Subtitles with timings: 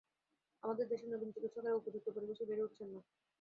[0.63, 2.99] আমাদের দেশে নবীন চিকিৎসকেরা উপযুক্ত পরিবেশে বেড়ে উঠছেন না।